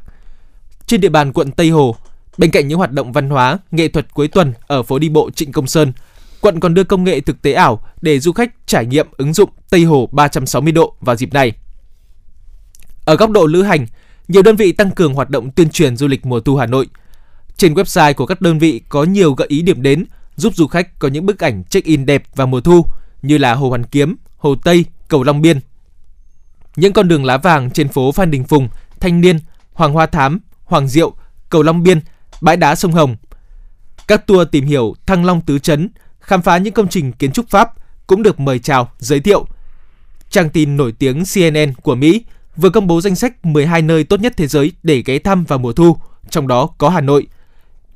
[0.86, 1.96] Trên địa bàn quận Tây Hồ,
[2.38, 5.30] bên cạnh những hoạt động văn hóa, nghệ thuật cuối tuần ở phố đi bộ
[5.36, 5.94] Trịnh Công Sơn,
[6.42, 9.50] quận còn đưa công nghệ thực tế ảo để du khách trải nghiệm ứng dụng
[9.70, 11.52] Tây Hồ 360 độ vào dịp này.
[13.06, 13.86] Ở góc độ lữ hành,
[14.28, 16.88] nhiều đơn vị tăng cường hoạt động tuyên truyền du lịch mùa thu Hà Nội.
[17.58, 20.06] Trên website của các đơn vị có nhiều gợi ý điểm đến
[20.42, 22.86] giúp du khách có những bức ảnh check-in đẹp vào mùa thu
[23.22, 25.60] như là Hồ Hoàn Kiếm, Hồ Tây, Cầu Long Biên.
[26.76, 29.40] Những con đường lá vàng trên phố Phan Đình Phùng, Thanh Niên,
[29.74, 31.14] Hoàng Hoa Thám, Hoàng Diệu,
[31.50, 32.00] Cầu Long Biên,
[32.42, 33.16] bãi đá sông Hồng.
[34.08, 37.50] Các tour tìm hiểu Thăng Long Tứ Trấn, khám phá những công trình kiến trúc
[37.50, 37.74] Pháp
[38.08, 39.46] cũng được mời chào, giới thiệu.
[40.30, 42.24] Trang tin nổi tiếng CNN của Mỹ
[42.56, 45.60] vừa công bố danh sách 12 nơi tốt nhất thế giới để ghé thăm vào
[45.60, 45.98] mùa thu,
[46.30, 47.28] trong đó có Hà Nội.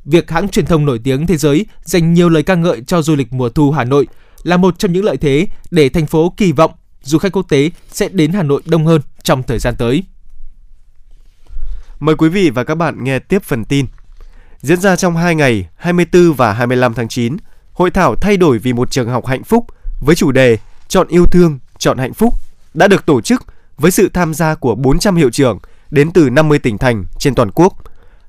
[0.05, 3.15] Việc hãng truyền thông nổi tiếng thế giới dành nhiều lời ca ngợi cho du
[3.15, 4.07] lịch mùa thu Hà Nội
[4.43, 7.71] là một trong những lợi thế để thành phố kỳ vọng du khách quốc tế
[7.91, 10.03] sẽ đến Hà Nội đông hơn trong thời gian tới.
[11.99, 13.85] Mời quý vị và các bạn nghe tiếp phần tin.
[14.61, 17.37] Diễn ra trong 2 ngày 24 và 25 tháng 9,
[17.73, 19.65] hội thảo thay đổi vì một trường học hạnh phúc
[20.01, 22.33] với chủ đề Chọn yêu thương, chọn hạnh phúc
[22.73, 23.45] đã được tổ chức
[23.77, 25.59] với sự tham gia của 400 hiệu trưởng
[25.91, 27.73] đến từ 50 tỉnh thành trên toàn quốc.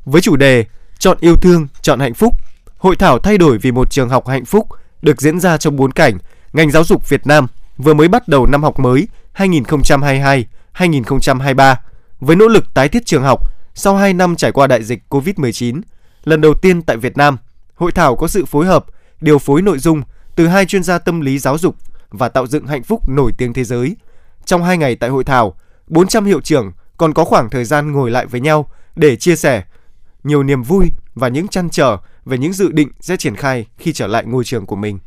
[0.05, 0.65] Với chủ đề
[0.99, 2.35] Chọn yêu thương, chọn hạnh phúc,
[2.79, 4.67] hội thảo thay đổi vì một trường học hạnh phúc
[5.03, 6.19] được diễn ra trong bốn cảnh
[6.53, 7.47] ngành giáo dục Việt Nam
[7.79, 11.77] vừa mới bắt đầu năm học mới 2022-2023
[12.21, 13.41] với nỗ lực tái thiết trường học
[13.75, 15.81] sau 2 năm trải qua đại dịch COVID-19.
[16.25, 17.37] Lần đầu tiên tại Việt Nam,
[17.75, 18.85] hội thảo có sự phối hợp,
[19.21, 20.03] điều phối nội dung
[20.37, 21.77] từ hai chuyên gia tâm lý giáo dục
[22.11, 23.97] và tạo dựng hạnh phúc nổi tiếng thế giới.
[24.45, 25.55] Trong hai ngày tại hội thảo,
[25.87, 29.63] 400 hiệu trưởng còn có khoảng thời gian ngồi lại với nhau để chia sẻ
[30.27, 33.93] nhiều niềm vui và những chăn trở về những dự định sẽ triển khai khi
[33.93, 34.99] trở lại ngôi trường của mình.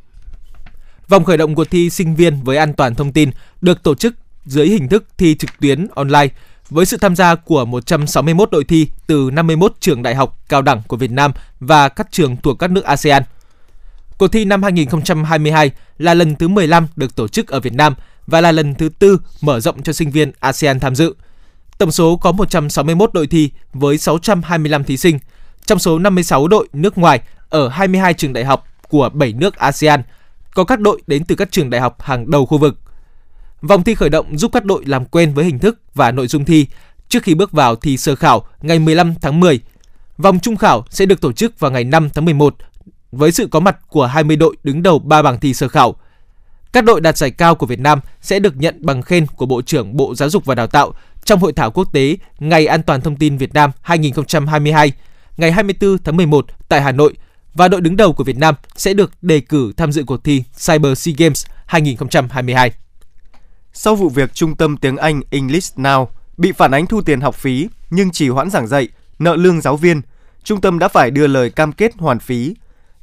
[1.08, 4.16] Vòng khởi động cuộc thi sinh viên với an toàn thông tin được tổ chức
[4.46, 6.28] dưới hình thức thi trực tuyến online
[6.70, 10.82] với sự tham gia của 161 đội thi từ 51 trường đại học cao đẳng
[10.88, 13.24] của Việt Nam và các trường thuộc các nước ASEAN.
[14.18, 17.94] Cuộc thi năm 2022 là lần thứ 15 được tổ chức ở Việt Nam
[18.28, 21.14] và là lần thứ tư mở rộng cho sinh viên ASEAN tham dự.
[21.80, 25.20] Tổng số có 161 đội thi với 625 thí sinh,
[25.66, 30.02] trong số 56 đội nước ngoài ở 22 trường đại học của 7 nước ASEAN,
[30.56, 32.80] có các đội đến từ các trường đại học hàng đầu khu vực.
[33.62, 36.46] Vòng thi khởi động giúp các đội làm quen với hình thức và nội dung
[36.46, 36.68] thi
[37.10, 39.60] trước khi bước vào thi sơ khảo ngày 15 tháng 10.
[40.18, 42.56] Vòng trung khảo sẽ được tổ chức vào ngày 5 tháng 11
[43.12, 45.96] với sự có mặt của 20 đội đứng đầu 3 bảng thi sơ khảo.
[46.74, 49.62] Các đội đạt giải cao của Việt Nam sẽ được nhận bằng khen của Bộ
[49.62, 53.02] trưởng Bộ Giáo dục và Đào tạo trong Hội thảo quốc tế Ngày An toàn
[53.02, 54.92] thông tin Việt Nam 2022
[55.38, 57.14] ngày 24 tháng 11 tại Hà Nội
[57.54, 60.44] và đội đứng đầu của Việt Nam sẽ được đề cử tham dự cuộc thi
[60.68, 62.72] Cyber SEA Games 2022.
[63.74, 67.36] Sau vụ việc Trung tâm tiếng Anh English Now bị phản ánh thu tiền học
[67.36, 68.88] phí nhưng chỉ hoãn giảng dạy,
[69.20, 70.02] nợ lương giáo viên,
[70.44, 72.56] trung tâm đã phải đưa lời cam kết hoàn phí.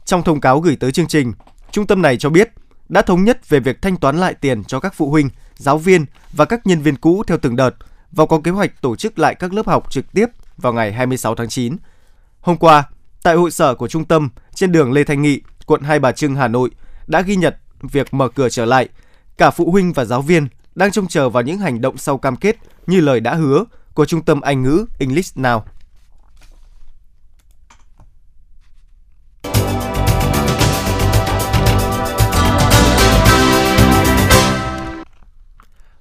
[0.05, 1.33] Trong thông cáo gửi tới chương trình,
[1.71, 2.51] trung tâm này cho biết
[2.89, 6.07] đã thống nhất về việc thanh toán lại tiền cho các phụ huynh, giáo viên
[6.33, 7.71] và các nhân viên cũ theo từng đợt
[8.17, 10.27] và có kế hoạch tổ chức lại các lớp học trực tiếp
[10.57, 11.77] vào ngày 26 tháng 9.
[12.41, 12.85] Hôm qua,
[13.23, 16.35] tại hội sở của trung tâm trên đường Lê Thanh Nghị, quận Hai Bà Trưng,
[16.35, 16.71] Hà Nội
[17.07, 18.89] đã ghi nhận việc mở cửa trở lại.
[19.39, 22.37] Cả phụ huynh và giáo viên đang trông chờ vào những hành động sau cam
[22.37, 25.61] kết như lời đã hứa của trung tâm Anh ngữ English Now.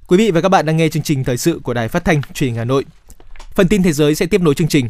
[0.08, 2.22] Quý vị và các bạn đang nghe chương trình thời sự của Đài Phát thanh
[2.34, 2.86] Truyền hình Hà Nội.
[3.56, 4.90] Phần tin thế giới sẽ tiếp nối chương trình.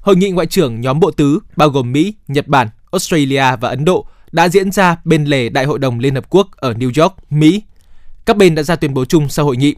[0.00, 3.84] Hội nghị ngoại trưởng nhóm bộ tứ bao gồm Mỹ, Nhật Bản, Australia và Ấn
[3.84, 7.14] Độ đã diễn ra bên lề Đại hội đồng Liên Hợp Quốc ở New York,
[7.30, 7.62] Mỹ.
[8.24, 9.74] Các bên đã ra tuyên bố chung sau hội nghị.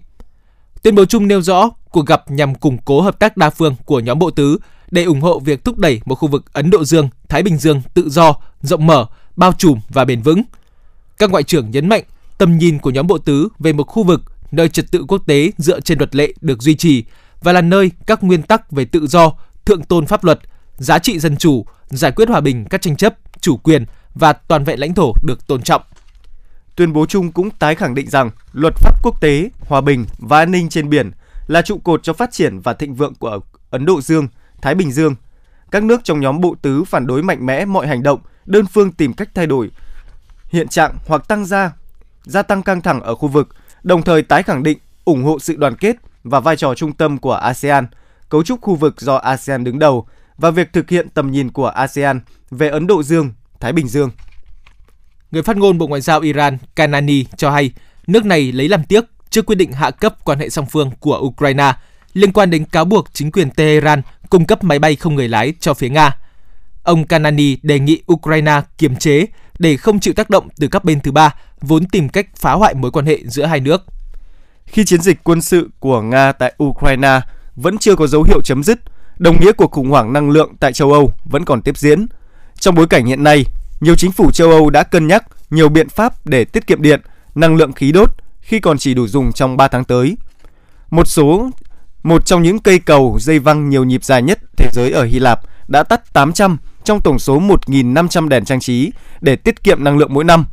[0.82, 4.00] Tuyên bố chung nêu rõ cuộc gặp nhằm củng cố hợp tác đa phương của
[4.00, 4.58] nhóm bộ tứ
[4.90, 7.82] để ủng hộ việc thúc đẩy một khu vực Ấn Độ Dương, Thái Bình Dương
[7.94, 10.42] tự do, rộng mở, bao trùm và bền vững.
[11.18, 12.02] Các ngoại trưởng nhấn mạnh
[12.38, 14.22] tầm nhìn của nhóm bộ tứ về một khu vực
[14.52, 17.04] nơi trật tự quốc tế dựa trên luật lệ được duy trì
[17.40, 19.32] và là nơi các nguyên tắc về tự do,
[19.64, 20.40] thượng tôn pháp luật,
[20.76, 23.84] giá trị dân chủ, giải quyết hòa bình các tranh chấp, chủ quyền
[24.14, 25.82] và toàn vẹn lãnh thổ được tôn trọng.
[26.76, 30.38] Tuyên bố chung cũng tái khẳng định rằng luật pháp quốc tế, hòa bình và
[30.38, 31.10] an ninh trên biển
[31.46, 34.28] là trụ cột cho phát triển và thịnh vượng của Ấn Độ Dương,
[34.62, 35.14] Thái Bình Dương.
[35.70, 38.92] Các nước trong nhóm bộ tứ phản đối mạnh mẽ mọi hành động đơn phương
[38.92, 39.70] tìm cách thay đổi
[40.48, 41.72] hiện trạng hoặc tăng gia
[42.24, 43.48] gia tăng căng thẳng ở khu vực,
[43.82, 47.18] đồng thời tái khẳng định ủng hộ sự đoàn kết và vai trò trung tâm
[47.18, 47.86] của ASEAN,
[48.28, 51.66] cấu trúc khu vực do ASEAN đứng đầu và việc thực hiện tầm nhìn của
[51.66, 54.10] ASEAN về Ấn Độ Dương, Thái Bình Dương.
[55.30, 57.72] Người phát ngôn Bộ Ngoại giao Iran Kanani cho hay
[58.06, 61.18] nước này lấy làm tiếc trước quyết định hạ cấp quan hệ song phương của
[61.18, 61.72] Ukraine
[62.12, 65.54] liên quan đến cáo buộc chính quyền Tehran cung cấp máy bay không người lái
[65.60, 66.16] cho phía Nga.
[66.82, 69.26] Ông Kanani đề nghị Ukraine kiềm chế
[69.58, 72.74] để không chịu tác động từ các bên thứ ba vốn tìm cách phá hoại
[72.74, 73.84] mối quan hệ giữa hai nước.
[74.66, 77.20] Khi chiến dịch quân sự của Nga tại Ukraine
[77.56, 78.78] vẫn chưa có dấu hiệu chấm dứt,
[79.18, 82.06] đồng nghĩa cuộc khủng hoảng năng lượng tại châu Âu vẫn còn tiếp diễn.
[82.60, 83.44] Trong bối cảnh hiện nay,
[83.80, 87.00] nhiều chính phủ châu Âu đã cân nhắc nhiều biện pháp để tiết kiệm điện,
[87.34, 90.16] năng lượng khí đốt khi còn chỉ đủ dùng trong 3 tháng tới.
[90.90, 91.50] Một số
[92.02, 95.18] một trong những cây cầu dây văng nhiều nhịp dài nhất thế giới ở Hy
[95.18, 99.98] Lạp đã tắt 800 trong tổng số 1.500 đèn trang trí để tiết kiệm năng
[99.98, 100.44] lượng mỗi năm,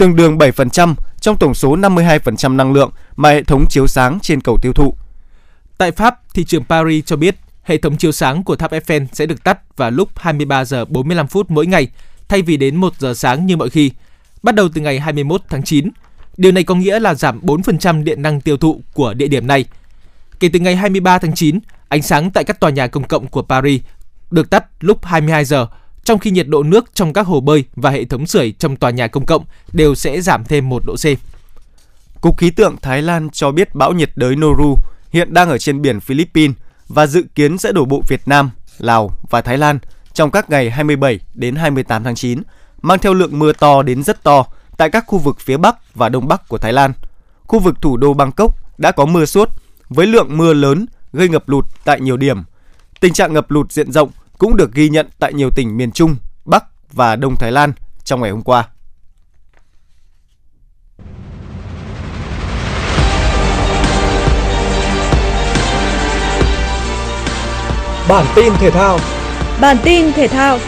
[0.00, 4.40] tương đương 7% trong tổng số 52% năng lượng mà hệ thống chiếu sáng trên
[4.40, 4.94] cầu tiêu thụ.
[5.78, 9.26] Tại Pháp, thị trường Paris cho biết hệ thống chiếu sáng của tháp Eiffel sẽ
[9.26, 11.88] được tắt vào lúc 23 giờ 45 phút mỗi ngày
[12.28, 13.90] thay vì đến 1 giờ sáng như mọi khi,
[14.42, 15.90] bắt đầu từ ngày 21 tháng 9.
[16.36, 19.64] Điều này có nghĩa là giảm 4% điện năng tiêu thụ của địa điểm này.
[20.40, 21.58] Kể từ ngày 23 tháng 9,
[21.88, 23.82] ánh sáng tại các tòa nhà công cộng của Paris
[24.30, 25.66] được tắt lúc 22 giờ,
[26.10, 28.90] trong khi nhiệt độ nước trong các hồ bơi và hệ thống sưởi trong tòa
[28.90, 31.06] nhà công cộng đều sẽ giảm thêm 1 độ C.
[32.20, 34.76] Cục khí tượng Thái Lan cho biết bão nhiệt đới Noru
[35.10, 36.56] hiện đang ở trên biển Philippines
[36.88, 39.78] và dự kiến sẽ đổ bộ Việt Nam, Lào và Thái Lan
[40.12, 42.42] trong các ngày 27 đến 28 tháng 9,
[42.82, 44.44] mang theo lượng mưa to đến rất to
[44.76, 46.92] tại các khu vực phía Bắc và Đông Bắc của Thái Lan.
[47.46, 49.48] Khu vực thủ đô Bangkok đã có mưa suốt
[49.88, 52.42] với lượng mưa lớn gây ngập lụt tại nhiều điểm.
[53.00, 56.16] Tình trạng ngập lụt diện rộng cũng được ghi nhận tại nhiều tỉnh miền Trung,
[56.44, 57.72] Bắc và Đông Thái Lan
[58.04, 58.68] trong ngày hôm qua.
[68.08, 68.98] Bản tin thể thao
[69.60, 70.58] Bản tin thể thao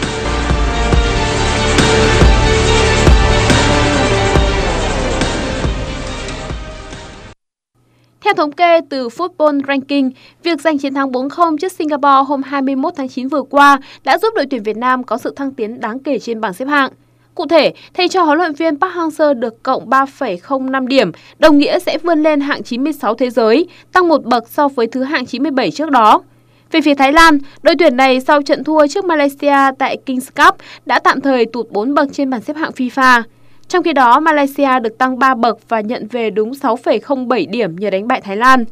[8.23, 10.09] Theo thống kê từ Football Ranking,
[10.43, 14.33] việc giành chiến thắng 4-0 trước Singapore hôm 21 tháng 9 vừa qua đã giúp
[14.35, 16.91] đội tuyển Việt Nam có sự thăng tiến đáng kể trên bảng xếp hạng.
[17.35, 21.79] Cụ thể, thầy trò huấn luyện viên Park Hang-seo được cộng 3,05 điểm, đồng nghĩa
[21.79, 25.71] sẽ vươn lên hạng 96 thế giới, tăng một bậc so với thứ hạng 97
[25.71, 26.21] trước đó.
[26.71, 30.55] Về phía Thái Lan, đội tuyển này sau trận thua trước Malaysia tại Kings Cup
[30.85, 33.23] đã tạm thời tụt 4 bậc trên bảng xếp hạng FIFA.
[33.67, 37.89] Trong khi đó, Malaysia được tăng 3 bậc và nhận về đúng 6,07 điểm nhờ
[37.89, 38.65] đánh bại Thái Lan.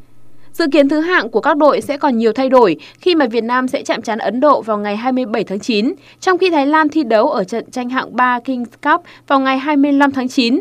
[0.54, 3.44] Dự kiến thứ hạng của các đội sẽ còn nhiều thay đổi khi mà Việt
[3.44, 6.90] Nam sẽ chạm trán Ấn Độ vào ngày 27 tháng 9, trong khi Thái Lan
[6.90, 10.60] thi đấu ở trận tranh hạng 3 Kings Cup vào ngày 25 tháng 9.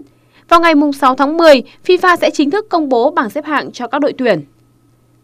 [0.49, 3.87] Vào ngày 6 tháng 10, FIFA sẽ chính thức công bố bảng xếp hạng cho
[3.87, 4.45] các đội tuyển.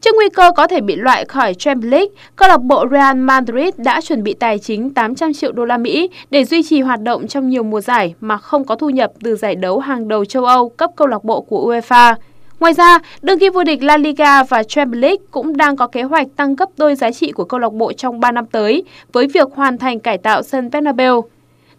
[0.00, 3.74] Trước nguy cơ có thể bị loại khỏi Champions League, câu lạc bộ Real Madrid
[3.76, 7.26] đã chuẩn bị tài chính 800 triệu đô la Mỹ để duy trì hoạt động
[7.26, 10.44] trong nhiều mùa giải mà không có thu nhập từ giải đấu hàng đầu châu
[10.44, 12.14] Âu cấp câu lạc bộ của UEFA.
[12.60, 16.02] Ngoài ra, đương kim vô địch La Liga và Champions League cũng đang có kế
[16.02, 19.26] hoạch tăng gấp đôi giá trị của câu lạc bộ trong 3 năm tới với
[19.26, 21.24] việc hoàn thành cải tạo sân Bernabeu.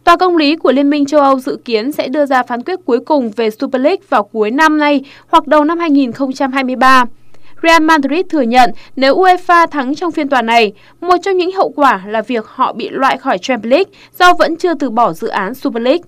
[0.04, 2.80] Tòa công lý của Liên minh châu Âu dự kiến sẽ đưa ra phán quyết
[2.86, 7.06] cuối cùng về Super League vào cuối năm nay hoặc đầu năm 2023.
[7.64, 11.70] Real Madrid thừa nhận nếu UEFA thắng trong phiên tòa này, một trong những hậu
[11.76, 15.28] quả là việc họ bị loại khỏi Champions League do vẫn chưa từ bỏ dự
[15.28, 16.04] án Super League.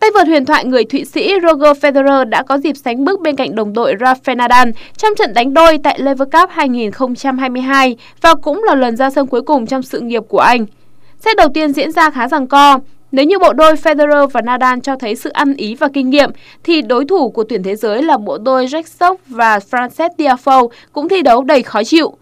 [0.00, 3.36] Tay vợt huyền thoại người Thụy Sĩ Roger Federer đã có dịp sánh bước bên
[3.36, 8.62] cạnh đồng đội Rafael Nadal trong trận đánh đôi tại Lever Cup 2022 và cũng
[8.64, 10.66] là lần ra sân cuối cùng trong sự nghiệp của anh.
[11.24, 12.78] Set đầu tiên diễn ra khá giằng co,
[13.12, 16.30] nếu như bộ đôi Federer và Nadal cho thấy sự ăn ý và kinh nghiệm,
[16.64, 20.68] thì đối thủ của tuyển thế giới là bộ đôi Jack Sock và Frances Tiafoe
[20.92, 22.12] cũng thi đấu đầy khó chịu.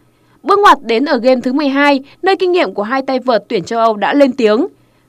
[0.42, 3.64] Bước ngoặt đến ở game thứ 12, nơi kinh nghiệm của hai tay vợt tuyển
[3.64, 4.66] châu Âu đã lên tiếng.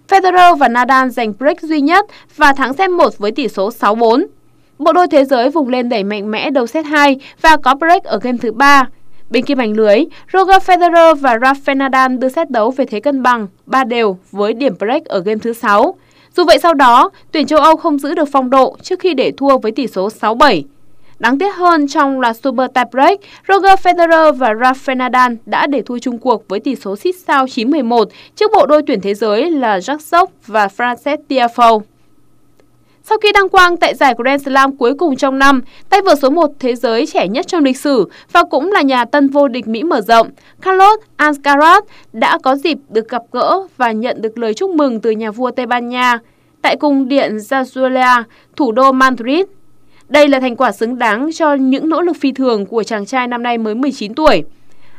[0.07, 4.25] Federer và Nadal giành break duy nhất và thắng set 1 với tỷ số 6-4.
[4.79, 8.03] bộ đôi thế giới vùng lên đẩy mạnh mẽ đầu set 2 và có break
[8.03, 8.87] ở game thứ 3.
[9.31, 13.23] Bên kia mảnh lưới, Roger Federer và Rafael Nadal đưa xét đấu về thế cân
[13.23, 15.95] bằng, ba đều với điểm break ở game thứ 6.
[16.35, 19.31] Dù vậy sau đó, tuyển châu Âu không giữ được phong độ trước khi để
[19.37, 20.61] thua với tỷ số 6-7.
[21.19, 25.99] Đáng tiếc hơn trong là Super Tiebreak, Roger Federer và Rafael Nadal đã để thua
[25.99, 29.79] chung cuộc với tỷ số xít sao 9-11 trước bộ đôi tuyển thế giới là
[29.79, 31.81] Jacques Sock và Frances Tiafoe.
[33.11, 36.29] Sau khi đăng quang tại giải Grand Slam cuối cùng trong năm, tay vợt số
[36.29, 39.67] 1 thế giới trẻ nhất trong lịch sử và cũng là nhà tân vô địch
[39.67, 40.29] Mỹ mở rộng,
[40.61, 41.81] Carlos Alcaraz
[42.13, 45.51] đã có dịp được gặp gỡ và nhận được lời chúc mừng từ nhà vua
[45.51, 46.19] Tây Ban Nha
[46.61, 48.23] tại cung điện Zazuela,
[48.55, 49.45] thủ đô Madrid.
[50.09, 53.27] Đây là thành quả xứng đáng cho những nỗ lực phi thường của chàng trai
[53.27, 54.43] năm nay mới 19 tuổi.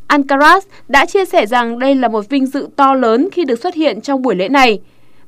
[0.09, 3.75] Alcaraz đã chia sẻ rằng đây là một vinh dự to lớn khi được xuất
[3.75, 4.81] hiện trong buổi lễ này.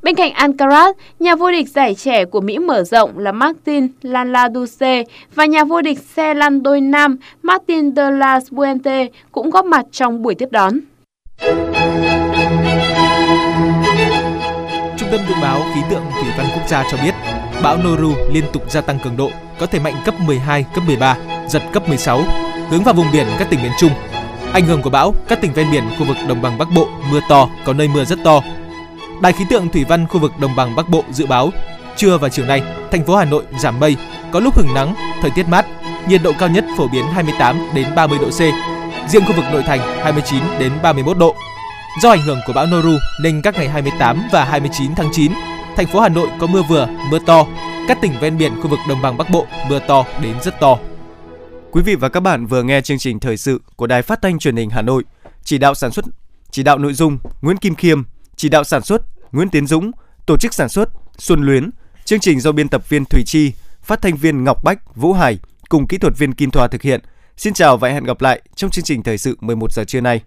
[0.04, 5.04] Bên cạnh Alcaraz, nhà vô địch giải trẻ của Mỹ mở rộng là Martin Lanladuce
[5.34, 9.84] và nhà vô địch xe lăn đôi nam Martin de la Fuente cũng góp mặt
[9.92, 10.78] trong buổi tiếp đón.
[14.96, 17.14] Trung tâm dự báo khí tượng thủy văn quốc gia cho biết,
[17.62, 21.16] bão Noru liên tục gia tăng cường độ, có thể mạnh cấp 12, cấp 13,
[21.48, 22.22] giật cấp 16,
[22.70, 23.90] hướng vào vùng biển các tỉnh miền Trung.
[24.52, 27.20] Ảnh hưởng của bão, các tỉnh ven biển khu vực đồng bằng Bắc Bộ mưa
[27.28, 28.40] to, có nơi mưa rất to,
[29.20, 31.50] Đài khí tượng thủy văn khu vực đồng bằng Bắc Bộ dự báo
[31.96, 33.96] trưa và chiều nay, thành phố Hà Nội giảm mây,
[34.32, 35.66] có lúc hứng nắng, thời tiết mát,
[36.08, 38.40] nhiệt độ cao nhất phổ biến 28 đến 30 độ C.
[39.10, 41.34] Riêng khu vực nội thành 29 đến 31 độ.
[42.02, 45.32] Do ảnh hưởng của bão Noru nên các ngày 28 và 29 tháng 9,
[45.76, 47.46] thành phố Hà Nội có mưa vừa, mưa to.
[47.88, 50.78] Các tỉnh ven biển khu vực đồng bằng Bắc Bộ mưa to đến rất to.
[51.70, 54.38] Quý vị và các bạn vừa nghe chương trình thời sự của Đài Phát thanh
[54.38, 55.02] Truyền hình Hà Nội.
[55.44, 56.04] Chỉ đạo sản xuất,
[56.50, 58.02] chỉ đạo nội dung Nguyễn Kim Khiêm,
[58.36, 59.90] chỉ đạo sản xuất Nguyễn Tiến Dũng,
[60.26, 61.70] tổ chức sản xuất Xuân Luyến,
[62.04, 65.38] chương trình do biên tập viên Thủy Chi, phát thanh viên Ngọc Bách, Vũ Hải
[65.68, 67.00] cùng kỹ thuật viên Kim Thoa thực hiện.
[67.36, 70.22] Xin chào và hẹn gặp lại trong chương trình thời sự 11 giờ trưa nay.